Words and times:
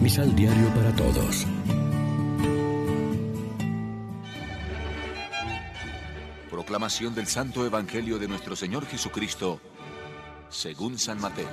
Misal 0.00 0.34
Diario 0.34 0.68
para 0.74 0.90
Todos. 0.96 1.46
Proclamación 6.50 7.14
del 7.14 7.26
Santo 7.26 7.66
Evangelio 7.66 8.18
de 8.18 8.26
nuestro 8.26 8.56
Señor 8.56 8.86
Jesucristo, 8.86 9.60
según 10.48 10.98
San 10.98 11.20
Mateo. 11.20 11.48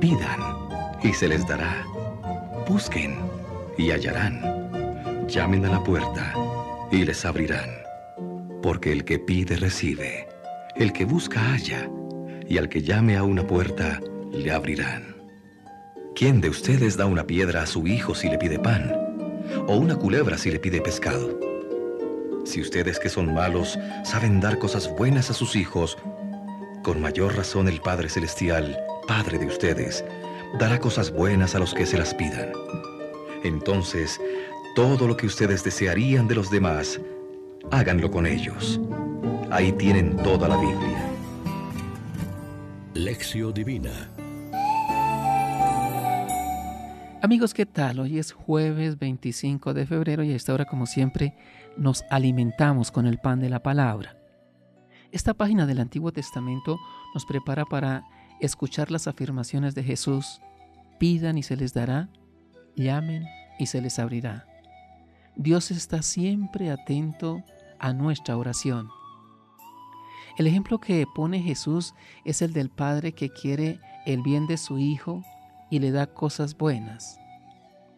Pidan 0.00 0.40
y 1.02 1.12
se 1.12 1.28
les 1.28 1.46
dará. 1.46 1.84
Busquen 2.66 3.18
y 3.76 3.90
hallarán. 3.90 5.28
Llamen 5.28 5.66
a 5.66 5.68
la 5.68 5.84
puerta 5.84 6.34
y 6.90 7.04
les 7.04 7.24
abrirán. 7.26 7.68
Porque 8.62 8.92
el 8.92 9.04
que 9.04 9.18
pide 9.18 9.56
recibe, 9.56 10.26
el 10.80 10.94
que 10.94 11.04
busca 11.04 11.38
halla, 11.52 11.90
y 12.48 12.56
al 12.56 12.70
que 12.70 12.80
llame 12.80 13.14
a 13.18 13.22
una 13.22 13.46
puerta 13.46 14.00
le 14.32 14.50
abrirán. 14.50 15.14
¿Quién 16.16 16.40
de 16.40 16.48
ustedes 16.48 16.96
da 16.96 17.04
una 17.04 17.26
piedra 17.26 17.62
a 17.62 17.66
su 17.66 17.86
hijo 17.86 18.14
si 18.14 18.30
le 18.30 18.38
pide 18.38 18.58
pan? 18.58 18.90
¿O 19.68 19.76
una 19.76 19.96
culebra 19.96 20.38
si 20.38 20.50
le 20.50 20.58
pide 20.58 20.80
pescado? 20.80 21.38
Si 22.46 22.62
ustedes 22.62 22.98
que 22.98 23.10
son 23.10 23.34
malos 23.34 23.78
saben 24.04 24.40
dar 24.40 24.58
cosas 24.58 24.90
buenas 24.96 25.28
a 25.28 25.34
sus 25.34 25.54
hijos, 25.54 25.98
con 26.82 26.98
mayor 26.98 27.36
razón 27.36 27.68
el 27.68 27.82
Padre 27.82 28.08
Celestial, 28.08 28.80
Padre 29.06 29.38
de 29.38 29.46
ustedes, 29.46 30.02
dará 30.58 30.80
cosas 30.80 31.12
buenas 31.12 31.54
a 31.54 31.58
los 31.58 31.74
que 31.74 31.84
se 31.84 31.98
las 31.98 32.14
pidan. 32.14 32.52
Entonces, 33.44 34.18
todo 34.74 35.06
lo 35.06 35.14
que 35.14 35.26
ustedes 35.26 35.62
desearían 35.62 36.26
de 36.26 36.36
los 36.36 36.50
demás, 36.50 36.98
háganlo 37.70 38.10
con 38.10 38.26
ellos. 38.26 38.80
Ahí 39.50 39.72
tienen 39.72 40.16
toda 40.16 40.48
la 40.48 40.56
Biblia. 40.56 41.10
Lección 42.94 43.52
Divina 43.52 43.90
Amigos, 47.20 47.52
¿qué 47.52 47.66
tal? 47.66 47.98
Hoy 47.98 48.20
es 48.20 48.30
jueves 48.30 48.96
25 48.98 49.74
de 49.74 49.86
febrero 49.86 50.22
y 50.22 50.32
a 50.32 50.36
esta 50.36 50.54
hora, 50.54 50.66
como 50.66 50.86
siempre, 50.86 51.34
nos 51.76 52.04
alimentamos 52.10 52.92
con 52.92 53.06
el 53.06 53.18
pan 53.18 53.40
de 53.40 53.50
la 53.50 53.60
palabra. 53.60 54.16
Esta 55.10 55.34
página 55.34 55.66
del 55.66 55.80
Antiguo 55.80 56.12
Testamento 56.12 56.78
nos 57.12 57.26
prepara 57.26 57.64
para 57.64 58.04
escuchar 58.40 58.92
las 58.92 59.08
afirmaciones 59.08 59.74
de 59.74 59.82
Jesús. 59.82 60.40
Pidan 61.00 61.36
y 61.38 61.42
se 61.42 61.56
les 61.56 61.74
dará, 61.74 62.08
llamen 62.76 63.24
y 63.58 63.66
se 63.66 63.82
les 63.82 63.98
abrirá. 63.98 64.46
Dios 65.34 65.72
está 65.72 66.02
siempre 66.02 66.70
atento 66.70 67.42
a 67.80 67.92
nuestra 67.92 68.36
oración. 68.36 68.88
El 70.38 70.46
ejemplo 70.46 70.78
que 70.78 71.06
pone 71.14 71.42
Jesús 71.42 71.94
es 72.24 72.42
el 72.42 72.52
del 72.52 72.70
Padre 72.70 73.12
que 73.12 73.30
quiere 73.30 73.80
el 74.06 74.22
bien 74.22 74.46
de 74.46 74.56
su 74.56 74.78
Hijo 74.78 75.22
y 75.70 75.78
le 75.78 75.90
da 75.90 76.06
cosas 76.06 76.56
buenas. 76.56 77.18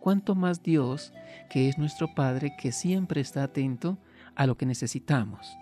Cuanto 0.01 0.35
más 0.35 0.63
Dios, 0.63 1.13
que 1.49 1.69
es 1.69 1.79
nuestro 1.79 2.15
Padre, 2.15 2.57
que 2.59 2.73
siempre 2.73 3.21
está 3.21 3.45
atento 3.45 3.99
a 4.35 4.47
lo 4.47 4.57
que 4.57 4.67
necesitamos. 4.67 5.57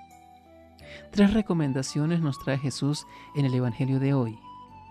Tres 1.11 1.35
recomendaciones 1.35 2.21
nos 2.21 2.39
trae 2.39 2.59
Jesús 2.59 3.07
en 3.37 3.45
el 3.45 3.55
Evangelio 3.55 4.01
de 4.01 4.15
hoy. 4.15 4.39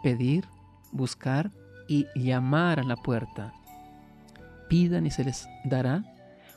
Pedir, 0.04 0.46
buscar 0.92 1.52
y 1.88 2.06
llamar 2.16 2.80
a 2.80 2.84
la 2.84 2.96
puerta. 2.96 3.54
Pidan 4.70 5.08
y 5.08 5.12
se 5.12 5.24
les 5.24 5.48
dará, 5.66 6.04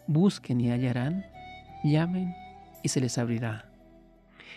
busquen 0.07 0.61
y 0.61 0.71
hallarán, 0.71 1.25
llamen 1.83 2.35
y 2.83 2.89
se 2.89 3.01
les 3.01 3.17
abrirá. 3.17 3.72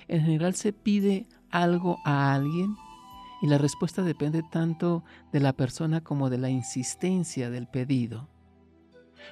En 0.08 0.22
general 0.22 0.56
se 0.56 0.74
pide 0.74 1.28
algo 1.50 1.98
a 2.06 2.34
alguien 2.34 2.76
y 3.42 3.48
la 3.48 3.58
respuesta 3.58 4.02
depende 4.02 4.44
tanto 4.44 5.04
de 5.32 5.40
la 5.40 5.54
persona 5.54 6.02
como 6.02 6.30
de 6.30 6.38
la 6.38 6.50
insistencia 6.50 7.50
del 7.50 7.68
pedido. 7.68 8.28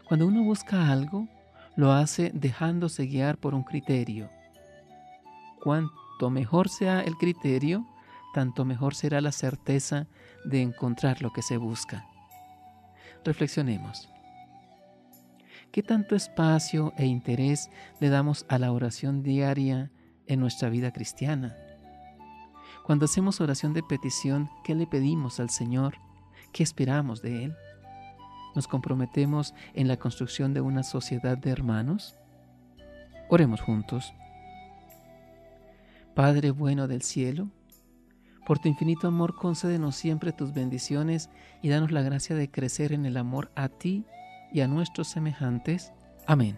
Cuando 0.08 0.28
uno 0.28 0.44
busca 0.44 0.92
algo, 0.92 1.28
lo 1.76 1.92
hace 1.92 2.32
dejándose 2.34 3.06
guiar 3.06 3.38
por 3.38 3.54
un 3.54 3.64
criterio. 3.64 4.30
Cuanto 5.62 6.30
mejor 6.30 6.70
sea 6.70 7.02
el 7.02 7.16
criterio, 7.18 7.88
tanto 8.34 8.66
mejor 8.66 8.96
será 8.96 9.22
la 9.22 9.32
certeza 9.32 10.08
de 10.44 10.62
encontrar 10.62 11.22
lo 11.22 11.32
que 11.32 11.42
se 11.42 11.58
busca. 11.58 12.06
Reflexionemos. 13.24 14.10
¿Qué 15.72 15.82
tanto 15.82 16.16
espacio 16.16 16.94
e 16.98 17.06
interés 17.06 17.70
le 18.00 18.10
damos 18.10 18.46
a 18.50 18.60
la 18.60 18.72
oración 18.72 19.24
diaria 19.24 19.90
en 20.28 20.40
nuestra 20.40 20.70
vida 20.70 20.92
cristiana? 20.92 21.56
Cuando 22.84 23.06
hacemos 23.06 23.40
oración 23.40 23.74
de 23.74 23.84
petición, 23.84 24.50
¿qué 24.64 24.76
le 24.76 24.88
pedimos 24.88 25.40
al 25.40 25.50
Señor? 25.50 25.96
¿Qué 26.52 26.64
esperamos 26.64 27.22
de 27.22 27.46
Él? 27.46 27.56
¿Nos 28.56 28.68
comprometemos 28.68 29.54
en 29.74 29.88
la 29.88 29.98
construcción 29.98 30.54
de 30.54 30.62
una 30.62 30.84
sociedad 30.84 31.38
de 31.38 31.50
hermanos? 31.50 32.16
Oremos 33.30 33.62
juntos. 33.62 34.14
Padre 36.14 36.52
bueno 36.52 36.88
del 36.88 37.02
cielo, 37.02 37.50
por 38.46 38.60
tu 38.60 38.68
infinito 38.68 39.08
amor 39.08 39.36
concédenos 39.36 39.96
siempre 39.96 40.34
tus 40.34 40.54
bendiciones 40.54 41.30
y 41.62 41.70
danos 41.70 41.92
la 41.92 42.02
gracia 42.02 42.36
de 42.36 42.52
crecer 42.52 42.92
en 42.92 43.06
el 43.06 43.18
amor 43.18 43.52
a 43.56 43.70
ti 43.70 44.06
y 44.52 44.60
a 44.62 44.68
nuestros 44.68 45.08
semejantes. 45.08 45.94
Amén. 46.28 46.58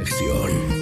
reflexión. 0.00 0.79